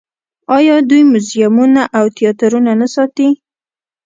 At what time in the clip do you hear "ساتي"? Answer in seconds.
2.93-3.29